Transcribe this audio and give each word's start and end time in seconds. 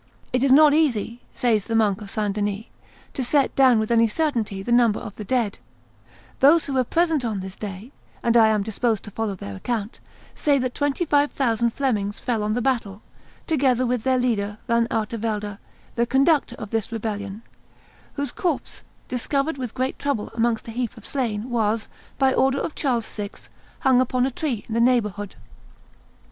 "It 0.33 0.41
is 0.41 0.51
not 0.51 0.73
easy," 0.73 1.21
says 1.31 1.65
the 1.65 1.75
monk 1.75 2.01
of 2.01 2.09
St. 2.09 2.33
Denis, 2.33 2.65
"to 3.13 3.23
set 3.23 3.55
down 3.55 3.77
with 3.77 3.91
any 3.91 4.07
certainty 4.07 4.63
the 4.63 4.71
number 4.71 4.99
of 4.99 5.15
the 5.15 5.23
dead; 5.23 5.59
those 6.39 6.65
who 6.65 6.73
were 6.73 6.83
present 6.83 7.23
on 7.23 7.39
this 7.39 7.55
day, 7.55 7.91
and 8.23 8.35
I 8.35 8.47
am 8.47 8.63
disposed 8.63 9.03
to 9.03 9.11
follow 9.11 9.35
their 9.35 9.55
account, 9.55 9.99
say 10.33 10.57
that 10.57 10.73
twenty 10.73 11.05
five 11.05 11.31
thousand 11.31 11.73
Flemings 11.73 12.17
fell 12.17 12.41
on 12.41 12.53
the 12.55 12.63
field, 12.63 12.99
together 13.45 13.85
with 13.85 14.01
their 14.03 14.17
leader, 14.17 14.57
Van 14.67 14.87
Artevelde, 14.89 15.59
the 15.93 16.07
concoctor 16.07 16.55
of 16.55 16.71
this 16.71 16.91
rebellion, 16.91 17.43
whose 18.13 18.31
corpse, 18.31 18.81
discovered 19.07 19.59
with 19.59 19.75
great 19.75 19.99
trouble 19.99 20.29
amongst 20.33 20.67
a 20.67 20.71
heap 20.71 20.97
of 20.97 21.05
slain, 21.05 21.47
was, 21.51 21.87
by 22.17 22.33
order 22.33 22.57
of 22.59 22.73
Charles 22.73 23.05
VI., 23.07 23.29
hung 23.81 24.01
upon 24.01 24.25
a 24.25 24.31
tree 24.31 24.65
in 24.67 24.73
the 24.73 24.81
neighborhood. 24.81 25.35